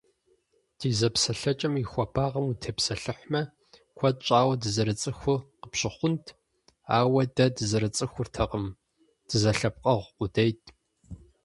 [0.79, 3.41] Ди зэпсэлъэкӏэм и хуэбагъым утепсэлъыхьмэ,
[3.97, 6.25] куэд щӏауэ дызэрыцӏыхуу къыпщыхъунт,
[6.97, 8.65] ауэ дэ дызэрыцӏыхуртэкъым
[9.27, 10.63] дызэлъэпкъэгъу къудейт.